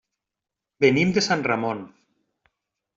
[0.87, 1.87] Venim de Sant Ramon.